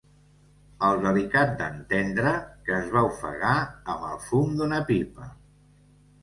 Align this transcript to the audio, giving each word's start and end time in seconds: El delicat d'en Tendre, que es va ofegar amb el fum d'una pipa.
El 0.85 1.01
delicat 1.01 1.51
d'en 1.59 1.75
Tendre, 1.91 2.31
que 2.69 2.73
es 2.79 2.87
va 2.95 3.03
ofegar 3.11 3.53
amb 3.95 4.09
el 4.09 4.17
fum 4.31 4.57
d'una 4.63 4.81
pipa. 4.91 5.31